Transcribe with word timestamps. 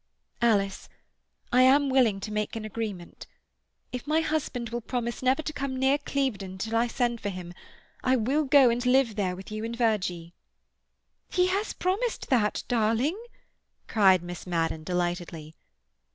"Alice, 0.41 0.89
I 1.51 1.61
am 1.61 1.87
willing 1.87 2.19
to 2.21 2.31
make 2.33 2.55
an 2.55 2.65
agreement. 2.65 3.27
If 3.91 4.07
my 4.07 4.21
husband 4.21 4.69
will 4.69 4.81
promise 4.81 5.21
never 5.21 5.43
to 5.43 5.53
come 5.53 5.77
near 5.77 5.99
Clevedon 5.99 6.53
until 6.53 6.75
I 6.75 6.87
send 6.87 7.21
for 7.21 7.29
him 7.29 7.53
I 8.03 8.15
will 8.15 8.45
go 8.45 8.71
and 8.71 8.83
live 8.83 9.15
there 9.15 9.35
with 9.35 9.51
you 9.51 9.63
and 9.63 9.75
Virgie." 9.75 10.33
"He 11.29 11.49
has 11.49 11.73
promised 11.73 12.29
that, 12.31 12.63
darling," 12.67 13.21
cried 13.87 14.23
Miss 14.23 14.47
Madden 14.47 14.83
delightedly. 14.83 15.55